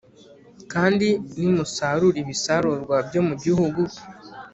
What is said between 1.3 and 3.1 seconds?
nimusarura ibisarurwa